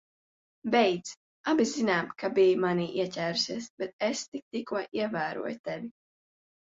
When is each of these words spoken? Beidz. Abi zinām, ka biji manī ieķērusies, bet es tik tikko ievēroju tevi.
Beidz. 0.75 1.09
Abi 1.51 1.65
zinām, 1.71 2.07
ka 2.23 2.29
biji 2.37 2.55
manī 2.63 2.87
ieķērusies, 3.03 3.67
bet 3.83 3.93
es 4.07 4.23
tik 4.31 4.43
tikko 4.57 4.81
ievēroju 5.03 5.61
tevi. 5.69 5.91